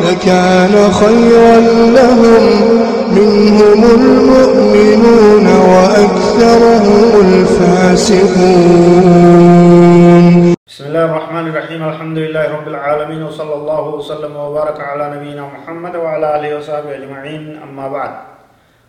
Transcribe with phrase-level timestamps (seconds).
[0.00, 1.56] لكان خيرا
[1.98, 2.44] لهم.
[3.12, 8.24] منهم المؤمنون وأكثرهم الفاسقون.
[10.68, 11.80] بسم الله الرحمن الرحيم.
[11.88, 17.60] الحمد لله رب العالمين وصلى الله وسلم وبارك على نبينا محمد وعلى آله وصحبه أجمعين.
[17.62, 18.12] أما بعد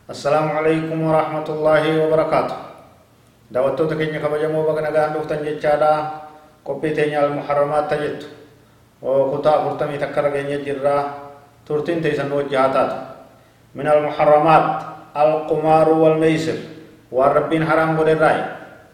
[0.09, 2.57] السلام عليكم ورحمة الله وبركاته.
[3.53, 6.25] kabajamoo baga nagaan dhuftan jechaadha
[6.65, 8.25] qophii teenya almuharramaat tajettu
[9.03, 11.03] kutaa afurtamii takka rageenya jirraa
[11.67, 12.95] turtiin teessan wajji haa taatu
[13.75, 14.65] min almuharramaat
[15.15, 16.55] alqumaaru walmeysir
[17.11, 18.43] waan rabbiin haraam godherraayi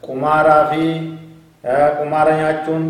[0.05, 0.81] qumaaraa fi
[1.99, 2.83] qumaara nyaachuun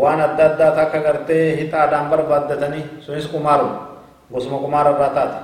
[0.00, 3.76] waan adda addaa takka gartee hixaadhaan barbaaddatanii sunis qumaaruma
[4.32, 5.38] gosuma qumaara irraa taate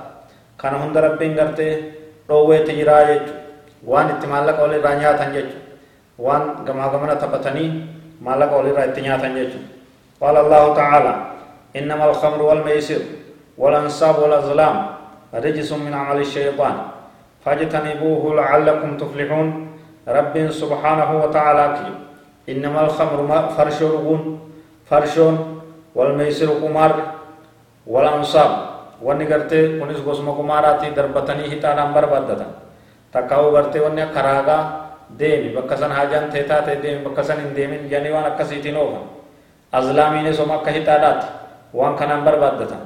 [0.57, 1.73] kana hunda rabbiin gartee
[2.27, 3.33] dhoowweetti jiraa jechu
[3.91, 5.57] waan itti maallaqa walirraa nyaatan jechu
[6.25, 7.69] waan gamaa gamana taphatanii
[8.25, 9.59] maallaqa walirraa itti nyaatan jechu
[10.23, 11.13] قال الله تعالى
[11.75, 13.01] إنما الخمر والميسر
[13.57, 14.75] والأنصاب والأظلام
[15.35, 16.75] رجس من عمل الشيطان.
[17.43, 19.47] فاجتنبوه لعلكم تفلحون.
[20.07, 21.65] رب سبحانه وتعالى
[22.49, 23.19] إنما الخمر
[23.55, 24.39] فرشون
[24.89, 25.35] فرشون
[25.95, 26.91] والميسر قمار
[27.87, 28.51] والأنصاب
[29.05, 32.47] ونگرتے انیس گزم کمار آتی دربتنی ہی تانا برباد دادا
[33.11, 34.57] تکاو برتے انیا کھراگا
[35.19, 35.55] دیمی
[35.95, 38.85] حاجان تھیتا تھی دیمی بکسن ان دیمی جانیوان اکسی تینو
[39.73, 41.27] azlaamiinis oma akka hixaadhaatti
[41.73, 42.81] waan kanaan barbaaddatan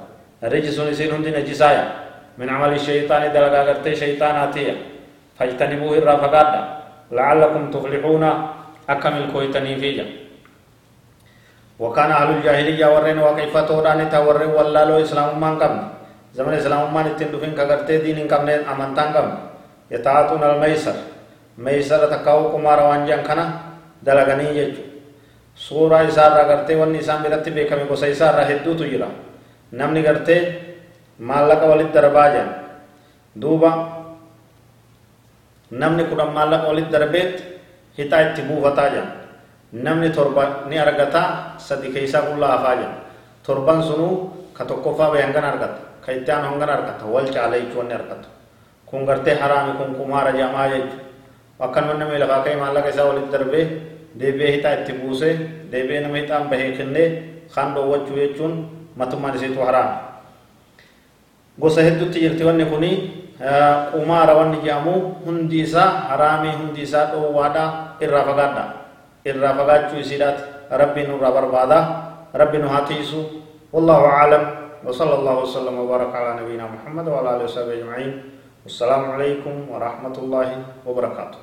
[0.53, 1.83] rijisuun isiin hundi najisaaya
[2.39, 4.75] min camali shayxaanii dalagaa gartee shayxaanaatiya
[5.39, 6.61] fajtanibuu irraa fagaadha
[7.11, 8.31] la'allakum tuflixuuna
[8.87, 10.05] akka milkooytaniifiyya
[11.77, 15.79] وكان أهل الجاهلية ورين واقفتو داني تا ورين واللالو إسلام مان قبل
[16.33, 19.31] زمن إسلام مان اتن دفن كغرتي دين قبل أمانتان قبل
[19.93, 20.97] يتعاطون الميسر
[21.61, 23.45] ميسر تكاو كمار وانجان كنا
[24.01, 24.81] دلغني يجو
[25.57, 29.09] suuraa isaarraa gartee wanni isaan biratti beekame gosa isaarraa hedduutu jira
[29.71, 30.39] namni gartee
[31.29, 32.51] maallaqa walitti darbaa jiran
[33.41, 33.71] duuba
[35.71, 37.33] namni kudhan maallaqa walitti darbeet
[37.97, 39.11] hixaa itti buufataa jiran
[39.73, 42.95] namni torba ni argataa sadi keeysaa qullaa hafaa jira
[43.45, 44.13] torban sunuu
[44.53, 48.29] ka tokkoffaa bahe hangan argata ka itti aanu hangan argata wal caala jechuu wanni argatu
[48.85, 50.97] kun gartee haraami kun kumaara jamaa jechu
[51.59, 53.65] akkanuma namni lafaa ka'e maallaqa isaa walitti darbee
[54.19, 55.33] deebi'ee hixaa itti buusee
[55.71, 57.07] deebi'ee nama hixaan bahee kennee
[57.55, 58.53] kan dhoowwachuu jechuun
[58.99, 59.95] matummaan isiitu haraami
[61.61, 62.91] gosa hedduutti jirti wanni kuni
[63.93, 64.93] qumaara wanni jedhamu
[65.25, 67.63] hundi isaa haraamii hundi isaa dhoowwaadha
[68.03, 68.63] irraa fagaadha
[69.29, 70.43] irraa fagaachuu isiidhaati
[70.81, 71.79] rabbiin nurraa barbaada
[72.33, 73.21] rabbi nu haa tiisu
[73.75, 74.43] والله أعلم
[74.87, 78.11] وصلى الله وسلم وبارك على نبينا محمد وعلى آله وصحبه أجمعين
[78.63, 80.49] والسلام عليكم ورحمة الله
[80.87, 81.39] وبركاته